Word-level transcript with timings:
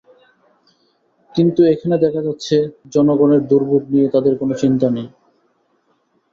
কিন্তু 1.35 1.61
এখানে 1.73 1.95
দেখা 2.05 2.21
যাচ্ছে 2.27 2.55
জনগণের 2.93 3.41
দুর্ভোগ 3.49 3.81
নিয়ে 3.93 4.07
তাদের 4.13 4.33
কোনো 4.41 4.53
চিন্তা 4.61 4.87
নেই। 4.95 5.07